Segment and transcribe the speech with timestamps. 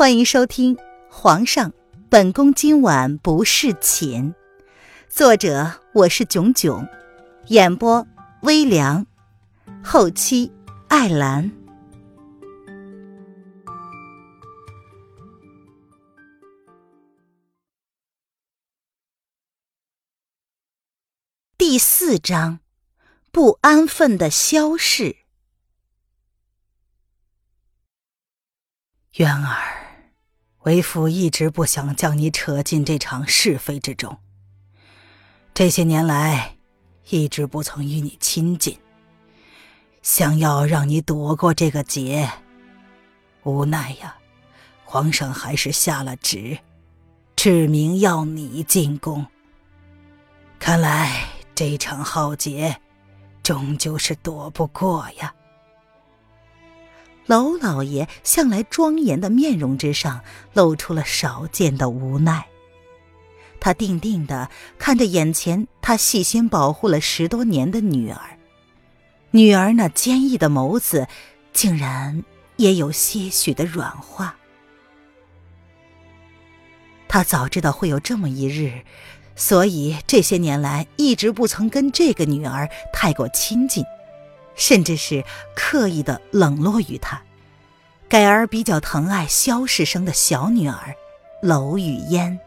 [0.00, 0.74] 欢迎收听
[1.10, 1.74] 《皇上，
[2.08, 4.32] 本宫今晚不侍寝》，
[5.10, 6.88] 作者我是囧囧，
[7.48, 8.06] 演播
[8.40, 9.06] 微凉，
[9.84, 10.50] 后期
[10.88, 11.52] 艾兰。
[21.58, 22.60] 第四章，
[23.30, 25.16] 不安分的萧氏。
[29.16, 29.89] 渊儿。
[30.62, 34.18] 为父一直不想将你扯进这场是非之中。
[35.54, 36.56] 这些年来，
[37.08, 38.78] 一直不曾与你亲近，
[40.02, 42.30] 想要让你躲过这个劫，
[43.42, 44.14] 无奈呀，
[44.84, 46.58] 皇上还是下了旨，
[47.36, 49.26] 指明要你进宫。
[50.58, 51.24] 看来
[51.54, 52.78] 这场浩劫，
[53.42, 55.34] 终究是躲不过呀。
[57.30, 60.20] 娄老爷向来庄严的面容之上
[60.52, 62.44] 露出了少见的无奈。
[63.60, 68.36] 他定定的看着眼前他细心保护了十多年的女儿，
[69.30, 71.06] 女儿那坚毅的眸子，
[71.52, 72.24] 竟然
[72.56, 74.34] 也有些许的软化。
[77.06, 78.82] 他早知道会有这么一日，
[79.36, 83.84] 所以这些年来一直不曾跟这个女儿太过亲近。
[84.54, 87.22] 甚至是刻意的冷落于他，
[88.08, 90.94] 改而比较疼爱萧氏生的小女儿
[91.42, 92.38] 娄雨嫣。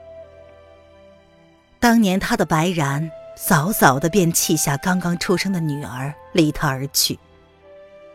[1.79, 7.17] 当年他的白然早早的便弃下刚刚出生的女儿，离他而去。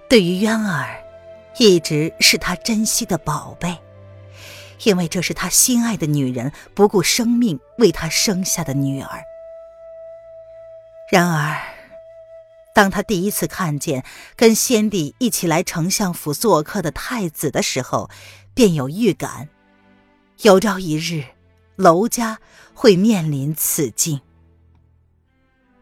[0.08, 1.02] 对于渊儿，
[1.58, 3.76] 一直是他珍惜的宝贝，
[4.84, 9.24] 因为这是他心爱的女人不顾生命为他生下的女儿。
[11.10, 11.77] 然而。
[12.78, 14.04] 当他第一次看见
[14.36, 18.08] 跟先帝一起来丞相府做客的太子的时候，
[18.54, 19.48] 便有预感，
[20.42, 21.24] 有朝一日，
[21.74, 22.38] 娄家
[22.74, 24.20] 会面临此境。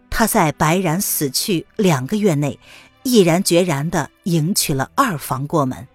[0.08, 2.58] 他在白然死去两个月内，
[3.02, 5.86] 毅然决然地迎娶了二房过门，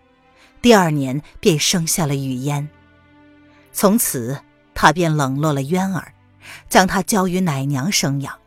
[0.62, 2.70] 第二年便生下了雨嫣。
[3.74, 4.40] 从此，
[4.76, 6.14] 他便冷落了渊儿，
[6.70, 8.41] 将她交于奶娘生养。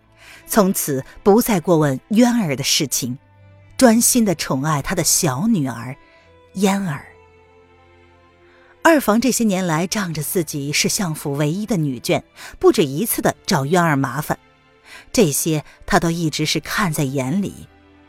[0.46, 3.18] 从此不再过问渊儿的事情，
[3.76, 5.96] 专心的宠爱他的小女儿
[6.54, 7.06] 嫣儿。
[8.82, 12.22] 二房这些年来仗着自己是相府唯一的女眷，
[12.58, 14.38] 不止一次的找渊儿麻烦，
[15.10, 17.66] 这些他都一直是看在眼里，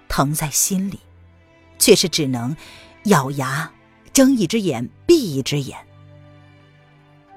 [0.09, 0.99] 疼在心里，
[1.79, 2.55] 却是只能
[3.05, 3.71] 咬牙
[4.11, 5.77] 睁一只眼闭一只眼。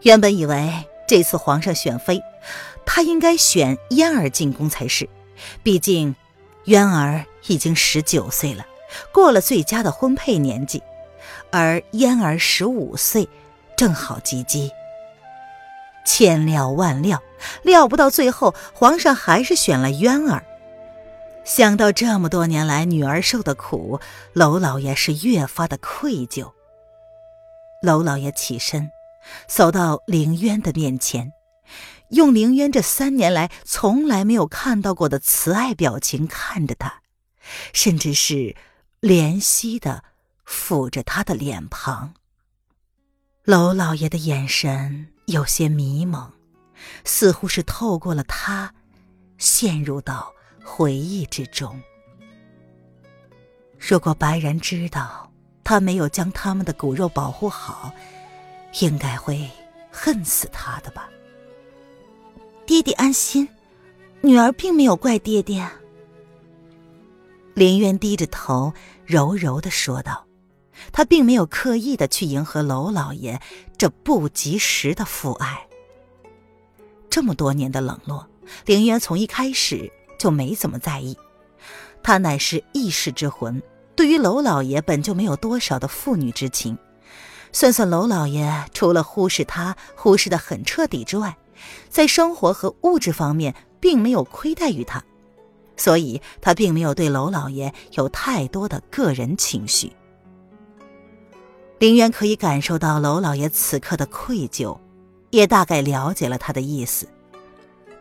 [0.03, 0.73] 原本以为
[1.07, 2.21] 这次皇上选妃。
[2.91, 5.07] 他应该选嫣儿进宫才是，
[5.63, 6.17] 毕竟，
[6.65, 8.67] 渊儿已经十九岁了，
[9.13, 10.83] 过了最佳的婚配年纪，
[11.53, 13.29] 而嫣儿十五岁，
[13.77, 14.71] 正好及笄。
[16.07, 17.23] 千料万料，
[17.63, 20.43] 料不到最后，皇上还是选了渊儿。
[21.45, 24.01] 想到这么多年来女儿受的苦，
[24.33, 26.51] 娄老爷是越发的愧疚。
[27.83, 28.91] 娄老爷起身，
[29.47, 31.35] 走到凌渊的面前。
[32.11, 37.03] 用凌渊这三年来从来没有看到过的慈爱表情看着他，
[37.73, 38.57] 甚至是
[39.01, 40.05] 怜惜的
[40.47, 42.15] 抚着他的脸庞。
[43.45, 46.33] 娄老爷的眼神有些迷蒙，
[47.05, 48.75] 似乎是透过了他，
[49.37, 50.33] 陷入到
[50.65, 51.81] 回忆之中。
[53.79, 55.33] 如果白然知道
[55.63, 57.93] 他没有将他们的骨肉保护好，
[58.81, 59.49] 应该会
[59.91, 61.09] 恨死他的吧。
[62.69, 63.49] 爹爹安心，
[64.21, 65.67] 女儿并没有怪爹爹。
[67.55, 68.75] 林渊低着头，
[69.07, 70.27] 柔柔的说道
[70.93, 73.41] ：“他并没有刻意的去迎合娄老爷
[73.79, 75.67] 这不及时的父爱。
[77.09, 78.29] 这么多年的冷落，
[78.67, 81.17] 林渊从一开始就没怎么在意。
[82.03, 83.63] 他乃是异世之魂，
[83.97, 86.77] 对于娄老爷本就没有多少的父女之情。
[87.51, 91.35] 算算娄老爷，除了忽视他，忽视的很彻底之外。”
[91.89, 95.05] 在生活和物质方面，并没有亏待于他，
[95.77, 99.93] 所以他并没有对娄老爷有太多的个人情绪。
[101.79, 104.77] 林渊可以感受到娄老爷此刻的愧疚，
[105.31, 107.09] 也大概了解了他的意思。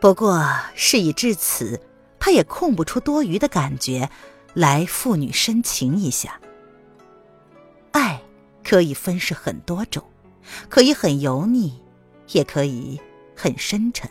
[0.00, 0.44] 不过
[0.74, 1.80] 事已至此，
[2.18, 4.10] 他也空不出多余的感觉
[4.54, 6.40] 来父女深情一下。
[7.92, 8.20] 爱
[8.64, 10.02] 可以分是很多种，
[10.68, 11.80] 可以很油腻，
[12.32, 13.00] 也可以。
[13.38, 14.10] 很深沉。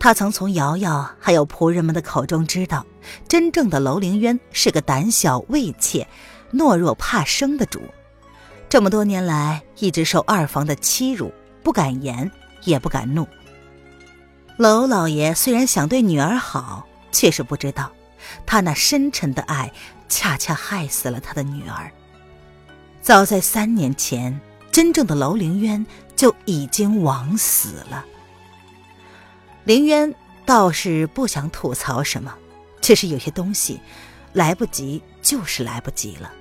[0.00, 2.84] 他曾从瑶瑶还有仆人们的口中知道，
[3.28, 6.06] 真正的楼凌渊是个胆小畏怯、
[6.52, 7.80] 懦弱怕生的主。
[8.68, 11.32] 这么多年来一直受二房的欺辱，
[11.62, 12.28] 不敢言，
[12.64, 13.26] 也不敢怒。
[14.58, 17.92] 娄老爷虽然想对女儿好，却是不知道，
[18.44, 19.72] 他那深沉的爱，
[20.08, 21.90] 恰恰害死了他的女儿。
[23.00, 24.38] 早在三年前，
[24.72, 25.84] 真正的娄凌渊
[26.16, 28.04] 就已经枉死了。
[29.64, 30.12] 林渊
[30.44, 32.34] 倒是不想吐槽什么，
[32.80, 33.80] 只是有些东西，
[34.32, 36.32] 来不及就是来不及了。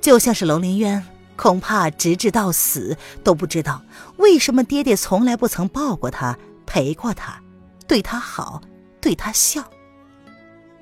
[0.00, 1.04] 就像是娄林渊，
[1.36, 3.82] 恐怕直至到死都不知道
[4.16, 6.36] 为什么爹爹从来不曾抱过他、
[6.66, 7.40] 陪过他、
[7.86, 8.60] 对他好、
[9.00, 9.62] 对他笑，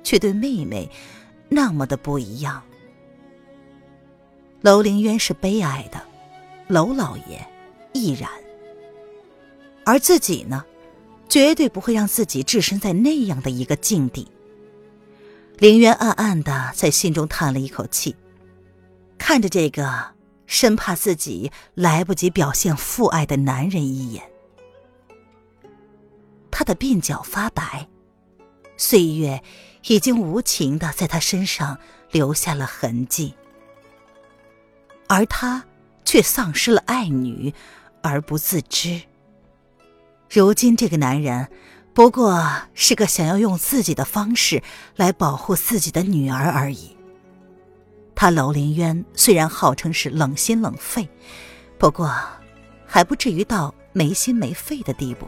[0.03, 0.89] 却对妹妹
[1.49, 2.61] 那么的不一样。
[4.61, 6.01] 娄林渊是悲哀的，
[6.67, 7.47] 娄老爷
[7.97, 8.29] 亦然。
[9.83, 10.63] 而自己呢，
[11.27, 14.27] 绝对不会让自己置身在那样的一个境地。
[15.57, 18.15] 凌渊暗暗的在心中叹了一口气。
[19.17, 20.13] 看着这个
[20.45, 24.23] 生怕自己来不及表现父爱的男人一眼，
[26.51, 27.87] 他的鬓角发白，
[28.77, 29.41] 岁月
[29.87, 31.77] 已经无情的在他身上
[32.11, 33.33] 留下了痕迹，
[35.07, 35.65] 而他
[36.05, 37.53] 却丧失了爱女
[38.01, 39.01] 而不自知。
[40.29, 41.47] 如今这个男人
[41.93, 44.61] 不过是个想要用自己的方式
[44.95, 46.95] 来保护自己的女儿而已。
[48.13, 51.07] 他楼凌渊虽然号称是冷心冷肺，
[51.77, 52.13] 不过
[52.85, 55.27] 还不至于到没心没肺的地步。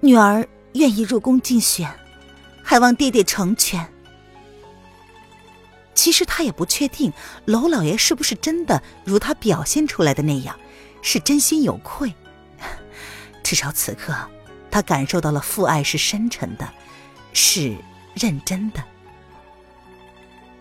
[0.00, 1.88] 女儿愿意入宫竞选，
[2.62, 3.88] 还望爹爹成全。
[5.94, 7.12] 其实他也不确定
[7.46, 10.58] 娄老爷是不是真的如他表现出来的那样，
[11.04, 12.12] 是真心有愧。
[13.42, 14.12] 至少此刻，
[14.70, 16.66] 他感受到了父爱是深沉的，
[17.34, 17.76] 是
[18.14, 18.82] 认真的。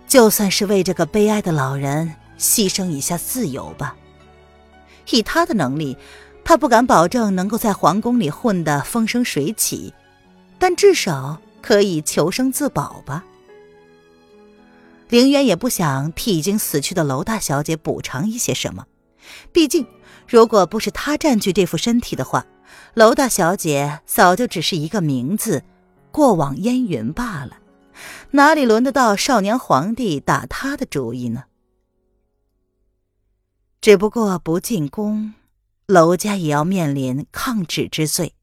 [0.05, 3.95] 就算是为这个悲哀的老人牺牲一下自由吧。
[5.09, 5.97] 以他的能力，
[6.43, 9.93] 他不敢保证能够在皇宫里混得风生水起，
[10.59, 13.23] 但至少可以求生自保吧。
[15.09, 18.87] 凌渊也不想替已经死去的娄大小姐补偿一些什么，
[19.51, 19.87] 毕竟，
[20.27, 22.45] 如果不是他占据这副身体的话，
[22.95, 25.63] 娄大小姐早就只是一个名字，
[26.11, 27.59] 过往烟云罢了。
[28.31, 31.43] 哪里轮得到少年皇帝打他的主意呢？
[33.79, 35.33] 只不过不进宫，
[35.87, 38.33] 娄家也要面临抗旨之罪，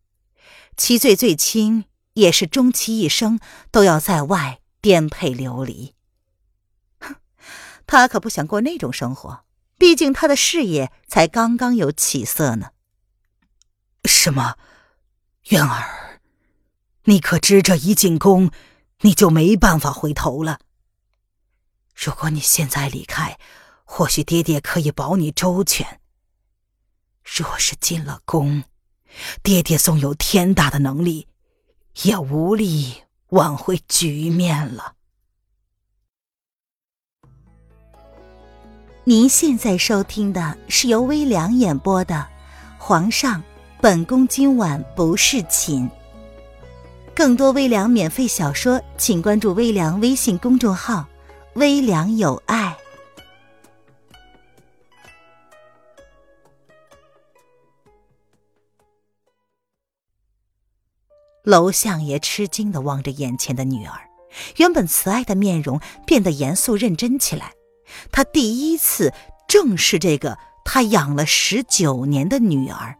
[0.77, 3.41] 其罪最轻也是终其一生
[3.71, 5.95] 都要在外颠沛流离。
[7.01, 7.17] 哼，
[7.87, 9.45] 他可不想过那种生活，
[9.81, 12.73] 毕竟他的事业才刚刚有起色呢。
[14.05, 14.59] 什么，
[15.49, 16.21] 渊儿，
[17.05, 18.51] 你可知这一进宫？
[19.01, 20.61] 你就没办法回头了。
[21.95, 23.39] 如果你现在离开，
[23.85, 26.03] 或许爹爹可以保你周全。
[27.25, 28.65] 若是进了宫，
[29.43, 31.27] 爹爹纵有天大的能力，
[32.03, 34.97] 也无力挽回局面了。
[39.05, 42.15] 您现在收听的是由微凉演播的
[42.79, 43.43] 《皇上，
[43.81, 45.89] 本宫今晚不侍寝》。
[47.15, 51.07] 更多微凉免费小说，请关注微凉微信公众号
[51.57, 52.77] “微凉有爱”。
[61.45, 63.99] 娄相爷吃惊的望着眼前的女儿，
[64.59, 67.55] 原本慈爱的面容变得严肃认真起来。
[68.11, 69.13] 他第一次
[69.49, 72.97] 正视这个他养了十九年的女儿。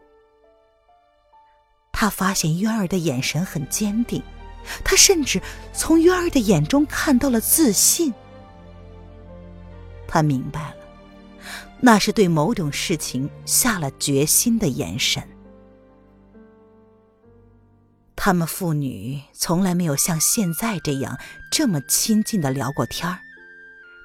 [1.93, 4.23] 他发现渊儿的眼神很坚定，
[4.85, 5.41] 他甚至
[5.73, 8.13] 从渊儿的眼中看到了自信。
[10.09, 10.77] 他明白了，
[11.81, 15.23] 那是对某种事情下了决心的眼神。
[18.17, 21.19] 他们父女从来没有像现在这样
[21.51, 23.19] 这么亲近的聊过天儿，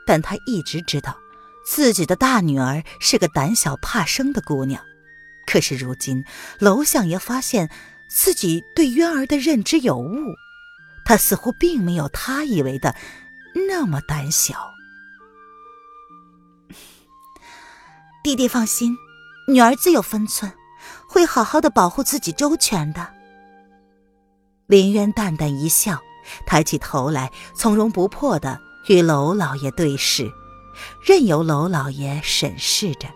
[0.05, 1.17] 但他一直知道，
[1.65, 4.81] 自己的大女儿是个胆小怕生的姑娘。
[5.47, 6.24] 可是如今，
[6.59, 7.69] 娄相爷发现
[8.09, 10.35] 自己对渊儿的认知有误，
[11.05, 12.95] 他似乎并没有他以为的
[13.69, 14.71] 那么胆小。
[18.24, 18.97] 弟弟放心，
[19.47, 20.51] 女儿自有分寸，
[21.07, 23.07] 会好好的保护自己周全的。
[24.65, 26.01] 林渊淡淡一笑，
[26.47, 30.32] 抬起头来，从容不迫的与娄老爷对视，
[31.04, 33.08] 任由娄老爷审视着。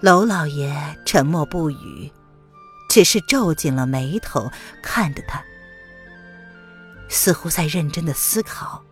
[0.00, 0.74] 娄老爷
[1.06, 2.10] 沉默不语，
[2.88, 4.50] 只是皱紧了眉头
[4.82, 5.40] 看着他，
[7.08, 8.82] 似乎在认真的思考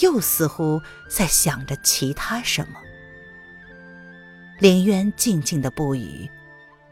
[0.00, 2.74] 又似乎在想着其他什么。
[4.58, 6.28] 凌渊静静的不语，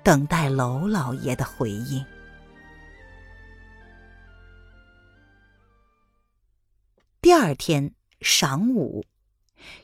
[0.03, 2.03] 等待娄老爷的回应。
[7.29, 7.93] 第二天
[8.23, 9.05] 晌午，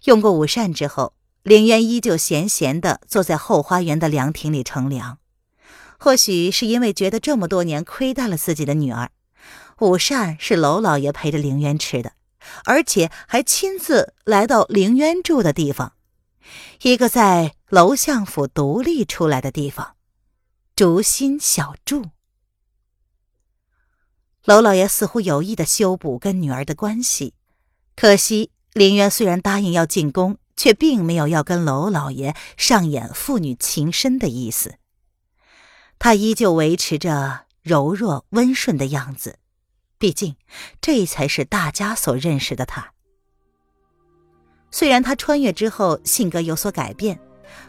[0.05, 5.19] 用过午膳之后，凌渊依旧闲闲的坐在后花园的凉亭里乘凉。
[5.99, 9.11] 或许是因为觉得这么多年亏待了自己的女儿，
[9.81, 12.15] 午膳是娄老爷陪着凌渊吃的，
[12.65, 15.93] 而且还亲自来到凌渊住的地方，
[16.81, 19.97] 一个在娄相府独立出来的地方——
[20.75, 22.07] 竹心小筑。
[24.45, 27.33] 娄老爷似乎有意的修补跟女儿的关系，
[27.97, 34.75] 可惜林渊虽然答应要进宫，却并没有要跟娄老爷上演父女情深的意思。
[35.99, 39.39] 他依旧维持着柔弱温顺的样子，
[39.97, 40.37] 毕竟
[40.83, 42.93] 这才是大家所认识的他。
[44.71, 47.19] 虽然他穿越之后性格有所改变，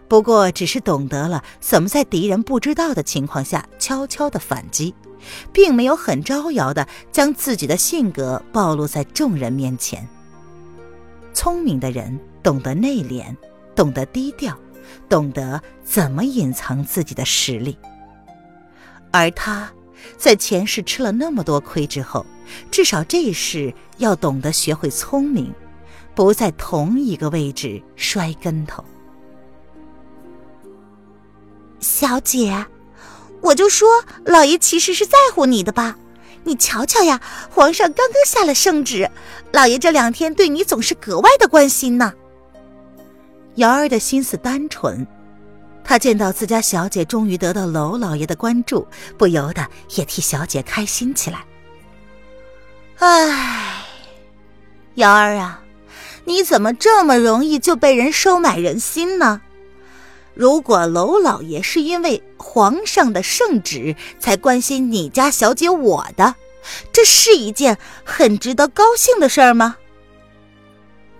[0.07, 4.93] 不过只是懂得了怎么在敌人不知道的情况下悄悄的反击，
[5.51, 10.07] 并没有很招摇的将自己的性格暴露在众人面前。
[11.33, 13.35] 聪明的人懂得内敛，
[13.75, 14.57] 懂得低调，
[15.09, 17.77] 懂得怎么隐藏自己的实力。
[19.11, 19.69] 而他，
[20.17, 22.25] 在前世吃了那么多亏之后，
[22.69, 25.51] 至少这一世要懂得学会聪明，
[26.13, 28.83] 不在同一个位置摔跟头。
[31.85, 32.65] 小姐，
[33.41, 35.95] 我就说老爷其实是在乎你的吧？
[36.43, 39.07] 你瞧瞧呀，皇上刚刚下了圣旨，
[39.53, 42.11] 老爷这两天对你总是格外的关心呢。
[43.57, 45.05] 瑶儿的心思单纯。
[45.83, 49.63] 他见到自家小姐终于得到娄老爷的关注，不由得
[49.95, 51.45] 也替小姐开心起来。
[52.97, 53.83] 唉，
[54.95, 55.61] 瑶儿啊，
[56.23, 59.41] 你怎么这么容易就被人收买人心呢？
[60.35, 66.35] 如果娄老爷是因为皇上的圣旨才关心你家小姐我的，
[66.91, 69.77] 这是一件很值得高兴的事儿吗？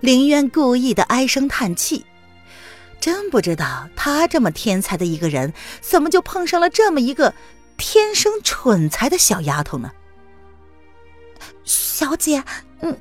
[0.02, 2.06] 林渊故意的唉声叹气。
[3.00, 7.34] 真不知道他这么天才的一个人，怎么就碰上了这么一个
[7.78, 9.92] 天生蠢材的小丫头呢？
[11.64, 12.44] 小姐，
[12.82, 12.98] 嗯，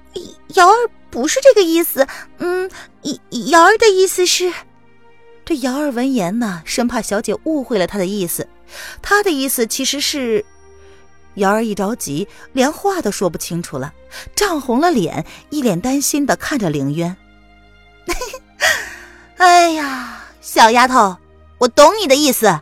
[0.55, 2.07] 瑶儿不是这个意思，
[2.39, 2.71] 嗯，
[3.51, 4.53] 瑶儿的意思是……
[5.45, 8.49] 这瑶儿闻言呢，生怕小姐误会了他的意思，
[9.03, 10.45] 他的意思其实是……
[11.35, 13.93] 瑶儿一着急，连话都说不清楚了，
[14.35, 17.17] 涨红了脸，一脸担心的看着凌渊。
[19.37, 21.17] 哎呀，小丫头，
[21.59, 22.61] 我懂你的意思。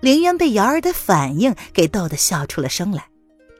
[0.00, 3.08] 凌渊被瑶儿的反应给逗得笑出了声来。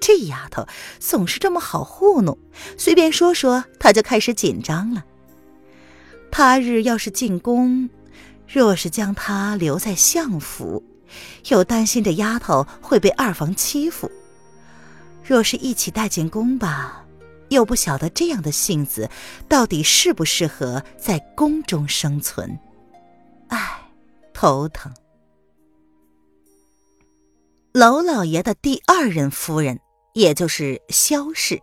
[0.01, 0.67] 这丫头
[1.01, 2.39] 总是这么好糊弄，
[2.79, 5.03] 随便说说，她就开始紧张了。
[6.37, 7.89] 他日要是进宫，
[8.49, 10.83] 若是将她留在相府，
[11.47, 14.11] 又担心这丫头会被二房欺负；
[15.23, 17.05] 若是一起带进宫吧。
[17.51, 19.09] 又不晓得这样的性子
[19.49, 22.59] 到底适不适合在宫中生存，
[23.47, 23.89] 唉，
[24.33, 24.93] 头疼。
[27.71, 29.79] 娄老爷的第二任夫人，
[30.15, 31.63] 也就是萧氏，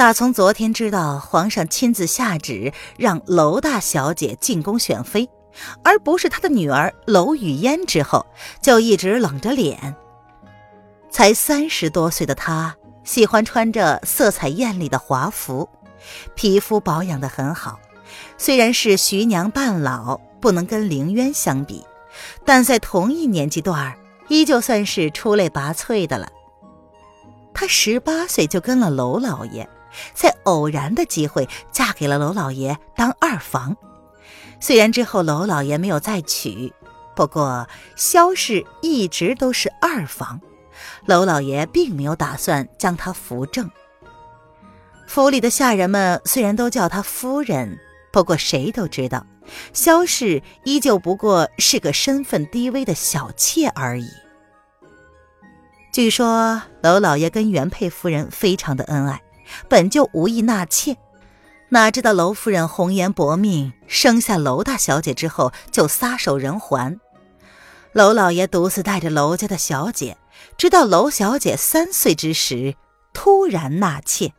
[0.00, 5.28] 打从昨天知道皇上亲自下旨让娄大小姐进宫选妃，
[5.84, 8.24] 而不是他的女儿娄雨嫣之后，
[8.62, 9.94] 就一直冷着脸。
[11.10, 12.74] 才三十多岁的她。
[13.04, 15.68] 喜欢穿着色彩艳丽的华服，
[16.34, 17.78] 皮肤保养的很好。
[18.38, 21.84] 虽然是徐娘半老，不能跟凌渊相比，
[22.46, 23.94] 但在同一年纪段，
[24.28, 26.26] 依旧算是出类拔萃的了。
[27.52, 29.68] 她十八岁就跟了娄老爷，
[30.14, 33.76] 在偶然的机会嫁给了娄老爷当二房。
[34.60, 36.72] 虽然之后娄老爷没有再娶，
[37.16, 40.40] 不过萧氏一直都是二房。
[41.06, 43.70] 娄老爷并没有打算将她扶正。
[45.06, 47.78] 府里的下人们虽然都叫她夫人，
[48.12, 49.26] 不过谁都知道，
[49.72, 54.08] 萧氏依旧不过是个身份低微的小妾而已。
[55.92, 59.20] 据说娄老爷跟原配夫人非常的恩爱，
[59.68, 60.96] 本就无意纳妾，
[61.70, 67.00] 哪知道娄夫人红颜薄命，生下娄大小姐之后就撒手人寰。
[67.92, 70.16] 娄老爷独自带着娄家的小姐。
[70.56, 72.74] 直到娄小姐三岁之时，
[73.12, 74.32] 突然纳妾。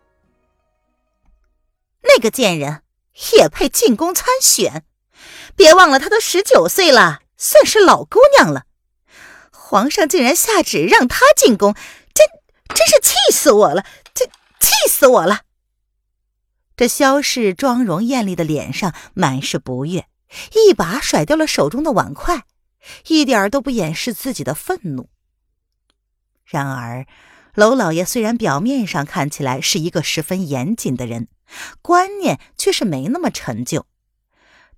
[2.03, 2.81] 那个贱人
[3.33, 4.83] 也配进宫参选？
[5.55, 8.65] 别忘了，她都十九岁了，算是老姑娘了。
[9.51, 11.75] 皇上竟然下旨让她进宫，
[12.13, 12.27] 真
[12.73, 13.85] 真是气死我了！
[14.61, 15.41] 气死我了！
[16.77, 20.07] 这萧氏妆容艳丽的脸上满是不悦，
[20.53, 22.45] 一把甩掉了手中的碗筷，
[23.07, 25.09] 一点都不掩饰自己的愤怒。
[26.45, 27.05] 然而，
[27.55, 31.27] 娄老爷虽然表面上看起来是一个十分严谨的人，
[31.81, 33.85] 观念却是没那么陈旧。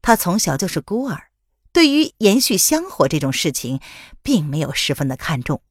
[0.02, 1.30] 他从小就是孤儿，
[1.72, 3.80] 对于延续香火这种事情，
[4.22, 5.62] 并没有十分的看重。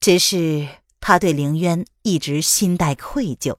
[0.00, 0.68] 只是
[1.00, 3.56] 他对凌渊一直心带愧疚，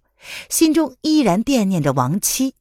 [0.50, 2.56] 心中依然惦念着亡妻，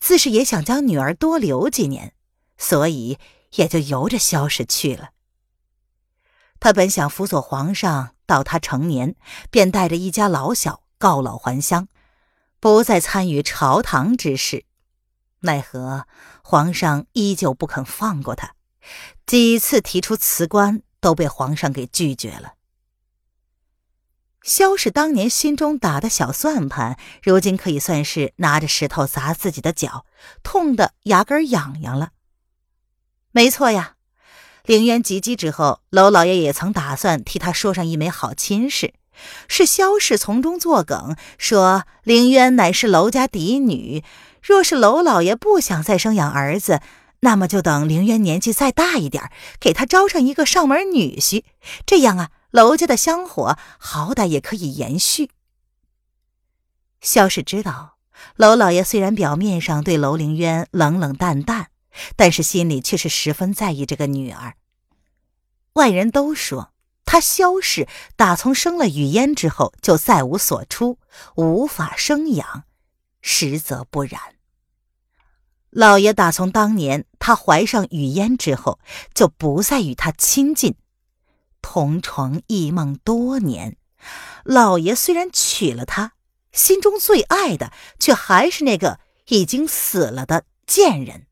[0.00, 2.14] 自是也想将女儿多留几年，
[2.58, 3.18] 所以
[3.54, 5.10] 也就由着萧氏去了。
[6.58, 9.14] 他本想辅佐皇上到他成年，
[9.50, 11.88] 便带着一家老小告老还乡，
[12.58, 14.64] 不再参与朝堂之事。
[15.40, 16.06] 奈何
[16.42, 18.54] 皇上依旧不肯放过他，
[19.24, 22.54] 几次提出辞官，都被皇上给拒绝了。
[24.42, 30.06] 萧氏当年心中打的小算盘，如今可以算是拿着石头砸自己的脚，
[30.42, 32.10] 痛得牙根痒痒了。
[33.32, 33.96] 没错呀，
[34.64, 38.94] 凌渊及笄之后，娄老爷也曾打算替他说上一枚好亲事，
[39.46, 44.02] 是萧氏从中作梗，说凌渊乃是娄家嫡女，
[44.42, 46.80] 若是娄老爷不想再生养儿子，
[47.20, 49.30] 那么就等凌渊年纪再大一点，
[49.60, 51.44] 给他招上一个上门女婿，
[51.84, 52.30] 这样啊。
[52.50, 55.30] 娄家的香火好歹也可以延续。
[57.00, 57.96] 萧氏知道，
[58.36, 61.70] 娄老爷虽然表面上对楼凌渊冷冷淡淡，
[62.16, 64.54] 但是心里却是十分在意这个女儿。
[65.74, 66.72] 外人都说
[67.04, 70.98] 他萧氏打从生了雨嫣之后就再无所出，
[71.36, 72.64] 无法生养，
[73.22, 74.20] 实则不然。
[75.70, 78.80] 老爷打从当年他怀上雨嫣之后，
[79.14, 80.74] 就不再与她亲近。
[81.62, 83.76] 同床异梦多年，
[84.44, 86.12] 老爷虽然娶了她，
[86.52, 91.26] 心中最爱的却还是那个已经死了的贱人。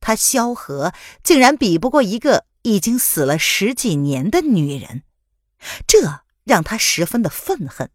[0.00, 5.02] 他萧何竟然比不过一个已经死了十几年的女人，
[5.86, 7.90] 这让他十分的愤恨。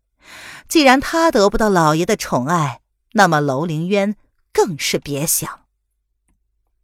[0.68, 2.82] 既然他得不到老爷的宠爱，
[3.14, 4.16] 那么楼凌渊
[4.52, 5.62] 更是别想。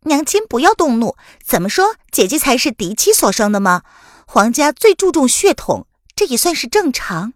[0.02, 3.82] 娘亲不要动怒，怎么说姐姐才是嫡妻所生的吗？
[4.26, 7.34] 皇家最注重血统，这也算是正常。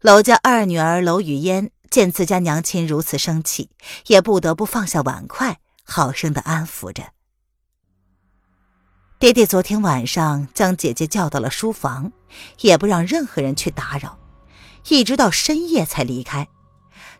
[0.00, 3.70] 娄家二女儿娄雨嫣见自家娘亲如此生气，
[4.06, 7.02] 也不得不放下碗筷，好生的安抚着。
[9.18, 12.12] 爹爹昨天晚上将姐姐叫到了书房，
[12.60, 14.18] 也不让任何人去打扰，
[14.88, 16.46] 一直到深夜才离开。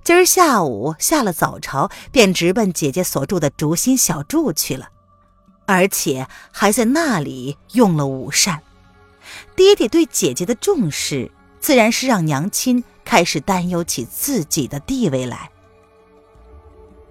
[0.04, 4.90] 今儿下午下了早朝，便直奔姐姐所住的竹心小筑去了。
[5.66, 8.61] 而且还在那里用了午膳，
[9.55, 15.50] 爹爹对姐姐的重视，自然是让娘亲开始担忧起自己的地位来。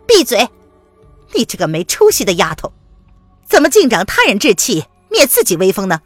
[0.07, 0.49] 闭嘴！
[1.33, 2.71] 你这个没出息的丫头，
[3.45, 6.01] 怎么尽长他人志气，灭自己威风呢？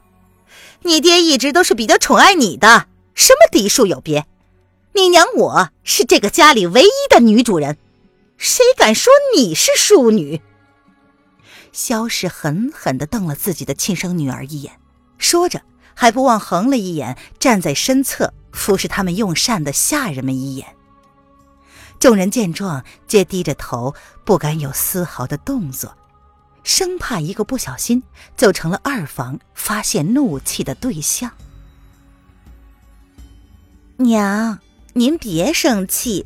[0.82, 4.26] 你爹一直都是比较宠爱你的，什么嫡庶有别？
[4.94, 7.78] 你娘我是这个家里唯一的女主人，
[8.38, 10.42] 谁敢说你是庶女？
[11.72, 14.80] 萧氏狠狠地瞪了自己的亲生女儿一眼，
[15.18, 15.62] 说着
[15.94, 20.68] 还不忘横了一眼站在身侧服侍他们用膳的下人们一眼。
[22.00, 25.98] 众人见状，皆低着头，不敢有丝毫的动作，
[26.64, 28.02] 生怕一个不小心
[28.38, 31.32] 就成了二房发泄怒气的对象。
[33.98, 34.60] 娘，
[34.94, 36.26] 您别生气，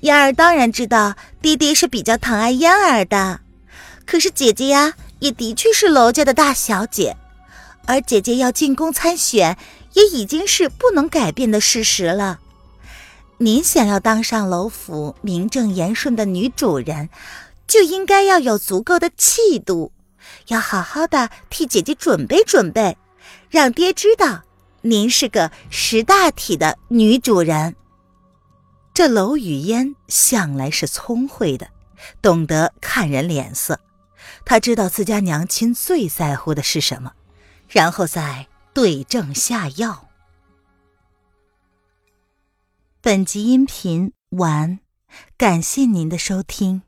[0.00, 3.40] 嫣儿当然知道爹爹是比较疼爱嫣儿的。
[4.04, 7.16] 可是姐姐呀，也的确是娄家的大小姐，
[7.86, 9.56] 而姐姐要进宫参选，
[9.94, 12.40] 也已经是不能改变的事实了。
[13.38, 17.08] 您想要当上娄府名正言顺的女主人，
[17.66, 19.90] 就应该要有足够的气度，
[20.48, 22.96] 要好好的替姐姐准备准备，
[23.50, 24.42] 让爹知道
[24.82, 27.74] 您是个识大体的女主人。
[28.94, 31.68] 这娄雨嫣向来是聪慧的，
[32.20, 33.80] 懂得看人脸色。
[34.44, 37.12] 他知道自家娘亲最在乎的是什么，
[37.68, 40.08] 然后再对症下药。
[43.00, 44.78] 本集音频完，
[45.36, 46.82] 感谢您的收听。